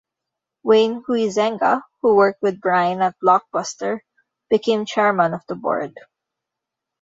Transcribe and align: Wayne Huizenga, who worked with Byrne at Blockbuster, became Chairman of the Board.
Wayne 0.63 1.03
Huizenga, 1.03 1.83
who 2.01 2.15
worked 2.15 2.41
with 2.41 2.59
Byrne 2.59 3.03
at 3.03 3.19
Blockbuster, 3.19 3.99
became 4.49 4.87
Chairman 4.87 5.35
of 5.35 5.43
the 5.47 5.53
Board. 5.53 5.95